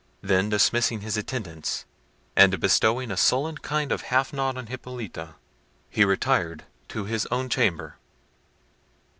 [0.23, 1.85] Then dismissing his attendants,
[2.35, 5.35] and bestowing a sullen kind of half nod on Hippolita,
[5.91, 7.97] he retired to his own chamber.